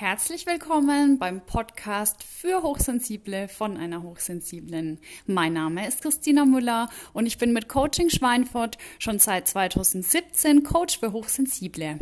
[0.00, 4.98] Herzlich willkommen beim Podcast für Hochsensible von einer Hochsensiblen.
[5.26, 11.00] Mein Name ist Christina Müller und ich bin mit Coaching Schweinfurt schon seit 2017 Coach
[11.00, 11.98] für Hochsensible.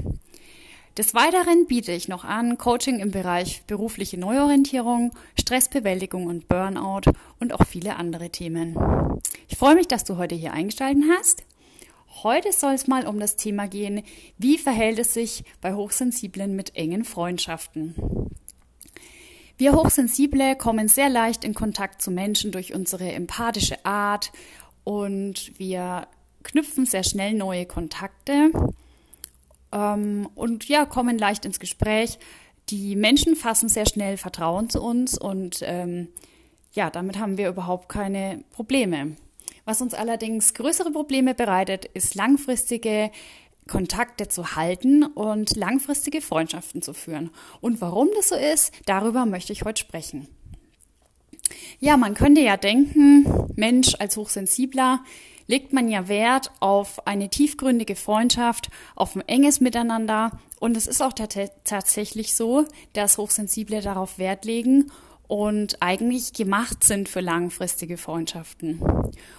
[0.96, 7.10] Des Weiteren biete ich noch an Coaching im Bereich berufliche Neuorientierung, Stressbewältigung und Burnout
[7.40, 8.76] und auch viele andere Themen.
[9.48, 11.47] Ich freue mich, dass du heute hier eingeschaltet hast.
[12.24, 14.02] Heute soll es mal um das Thema gehen,
[14.38, 17.94] wie verhält es sich bei Hochsensiblen mit engen Freundschaften.
[19.56, 24.32] Wir Hochsensible kommen sehr leicht in Kontakt zu Menschen durch unsere empathische Art
[24.82, 26.08] und wir
[26.42, 28.50] knüpfen sehr schnell neue Kontakte
[29.70, 32.18] ähm, und ja, kommen leicht ins Gespräch.
[32.68, 36.08] Die Menschen fassen sehr schnell Vertrauen zu uns und ähm,
[36.72, 39.16] ja, damit haben wir überhaupt keine Probleme.
[39.68, 43.10] Was uns allerdings größere Probleme bereitet, ist langfristige
[43.66, 47.28] Kontakte zu halten und langfristige Freundschaften zu führen.
[47.60, 50.26] Und warum das so ist, darüber möchte ich heute sprechen.
[51.80, 55.04] Ja, man könnte ja denken, Mensch, als Hochsensibler
[55.48, 60.30] legt man ja Wert auf eine tiefgründige Freundschaft, auf ein enges Miteinander.
[60.60, 64.90] Und es ist auch tatsächlich so, dass Hochsensible darauf Wert legen
[65.28, 68.82] und eigentlich gemacht sind für langfristige Freundschaften.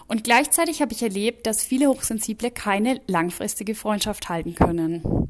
[0.07, 5.29] Und gleichzeitig habe ich erlebt, dass viele Hochsensible keine langfristige Freundschaft halten können.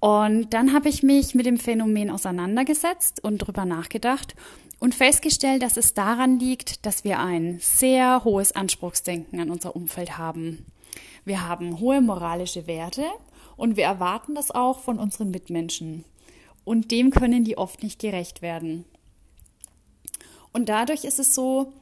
[0.00, 4.36] Und dann habe ich mich mit dem Phänomen auseinandergesetzt und darüber nachgedacht
[4.78, 10.16] und festgestellt, dass es daran liegt, dass wir ein sehr hohes Anspruchsdenken an unser Umfeld
[10.16, 10.66] haben.
[11.24, 13.04] Wir haben hohe moralische Werte
[13.56, 16.04] und wir erwarten das auch von unseren Mitmenschen.
[16.64, 18.84] Und dem können die oft nicht gerecht werden.
[20.52, 21.72] Und dadurch ist es so,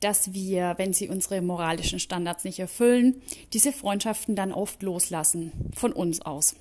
[0.00, 5.92] dass wir, wenn sie unsere moralischen Standards nicht erfüllen, diese Freundschaften dann oft loslassen, von
[5.92, 6.54] uns aus.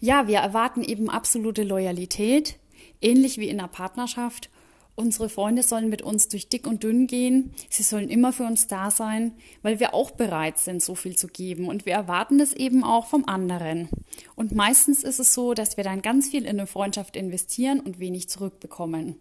[0.00, 2.56] Ja, wir erwarten eben absolute Loyalität,
[3.00, 4.50] ähnlich wie in einer Partnerschaft.
[4.94, 7.52] Unsere Freunde sollen mit uns durch dick und dünn gehen.
[7.70, 11.28] Sie sollen immer für uns da sein, weil wir auch bereit sind, so viel zu
[11.28, 11.68] geben.
[11.68, 13.88] Und wir erwarten das eben auch vom anderen.
[14.34, 18.00] Und meistens ist es so, dass wir dann ganz viel in eine Freundschaft investieren und
[18.00, 19.16] wenig zurückbekommen.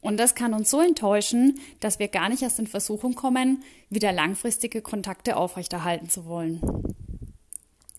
[0.00, 4.12] Und das kann uns so enttäuschen, dass wir gar nicht erst in Versuchung kommen, wieder
[4.12, 6.60] langfristige Kontakte aufrechterhalten zu wollen.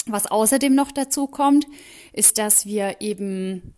[0.05, 1.67] Was außerdem noch dazu kommt,
[2.13, 3.73] ist, dass wir eben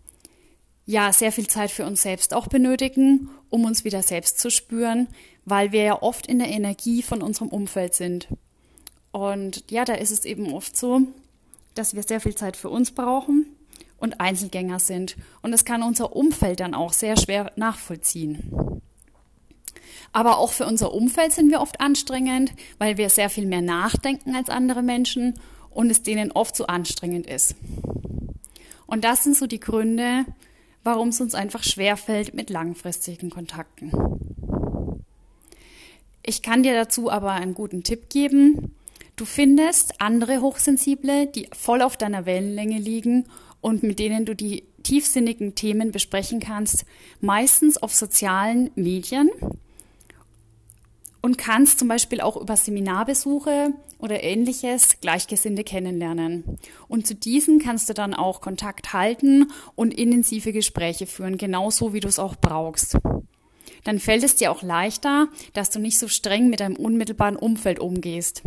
[0.86, 5.08] ja sehr viel Zeit für uns selbst auch benötigen, um uns wieder selbst zu spüren,
[5.44, 8.28] weil wir ja oft in der Energie von unserem Umfeld sind.
[9.10, 11.02] Und ja, da ist es eben oft so,
[11.74, 13.46] dass wir sehr viel Zeit für uns brauchen
[14.02, 15.16] und Einzelgänger sind.
[15.42, 18.80] Und das kann unser Umfeld dann auch sehr schwer nachvollziehen.
[20.12, 24.34] Aber auch für unser Umfeld sind wir oft anstrengend, weil wir sehr viel mehr nachdenken
[24.34, 25.34] als andere Menschen
[25.70, 27.54] und es denen oft zu so anstrengend ist.
[28.86, 30.26] Und das sind so die Gründe,
[30.82, 33.92] warum es uns einfach schwerfällt mit langfristigen Kontakten.
[36.24, 38.74] Ich kann dir dazu aber einen guten Tipp geben.
[39.16, 43.26] Du findest andere Hochsensible, die voll auf deiner Wellenlänge liegen
[43.62, 46.84] und mit denen du die tiefsinnigen Themen besprechen kannst,
[47.20, 49.30] meistens auf sozialen Medien
[51.22, 56.58] und kannst zum Beispiel auch über Seminarbesuche oder ähnliches Gleichgesinnte kennenlernen.
[56.88, 62.00] Und zu diesen kannst du dann auch Kontakt halten und intensive Gespräche führen, genauso wie
[62.00, 62.98] du es auch brauchst.
[63.84, 67.78] Dann fällt es dir auch leichter, dass du nicht so streng mit deinem unmittelbaren Umfeld
[67.78, 68.42] umgehst.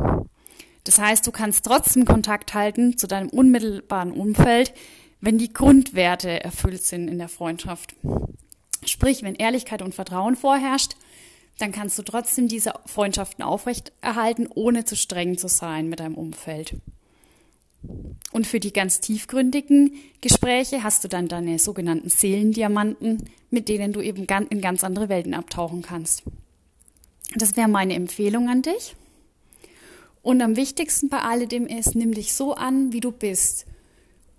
[0.83, 4.73] Das heißt, du kannst trotzdem Kontakt halten zu deinem unmittelbaren Umfeld,
[5.21, 7.95] wenn die Grundwerte erfüllt sind in der Freundschaft.
[8.85, 10.95] Sprich, wenn Ehrlichkeit und Vertrauen vorherrscht,
[11.57, 16.75] dann kannst du trotzdem diese Freundschaften aufrechterhalten, ohne zu streng zu sein mit deinem Umfeld.
[18.31, 24.01] Und für die ganz tiefgründigen Gespräche hast du dann deine sogenannten Seelendiamanten, mit denen du
[24.01, 26.23] eben in ganz andere Welten abtauchen kannst.
[27.35, 28.95] Das wäre meine Empfehlung an dich.
[30.21, 33.65] Und am wichtigsten bei alledem ist, nimm dich so an, wie du bist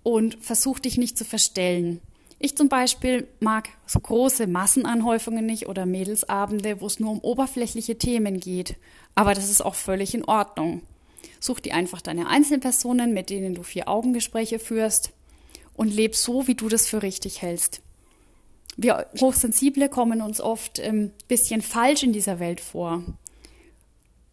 [0.07, 1.99] und versuch dich nicht zu verstellen.
[2.39, 7.97] Ich zum Beispiel mag so große Massenanhäufungen nicht oder Mädelsabende, wo es nur um oberflächliche
[7.97, 8.77] Themen geht.
[9.15, 10.81] Aber das ist auch völlig in Ordnung.
[11.41, 15.11] Such dir einfach deine Einzelpersonen, mit denen du vier Augengespräche führst
[15.73, 17.81] und leb so, wie du das für richtig hältst.
[18.77, 23.03] Wir Hochsensible kommen uns oft ein ähm, bisschen falsch in dieser Welt vor.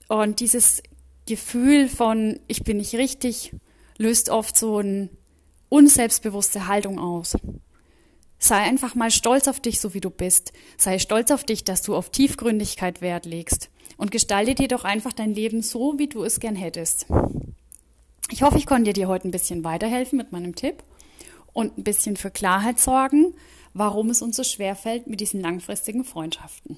[0.06, 0.84] Und dieses
[1.26, 3.50] Gefühl von ich bin nicht richtig
[3.98, 5.08] löst oft so eine
[5.68, 7.36] unselbstbewusste Haltung aus.
[8.38, 10.52] Sei einfach mal stolz auf dich, so wie du bist.
[10.76, 13.70] Sei stolz auf dich, dass du auf Tiefgründigkeit Wert legst.
[13.96, 17.06] Und gestalte dir doch einfach dein Leben so, wie du es gern hättest.
[18.30, 20.82] Ich hoffe, ich konnte dir heute ein bisschen weiterhelfen mit meinem Tipp.
[21.54, 23.34] und ein bisschen für Klarheit sorgen,
[23.72, 26.76] warum es uns so schwer fällt mit diesen langfristigen Freundschaften.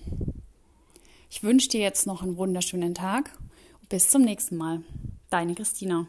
[1.30, 3.32] Ich wünsche dir jetzt noch einen wunderschönen Tag.
[3.88, 4.82] Bis zum nächsten Mal.
[5.30, 6.06] Deine Christina.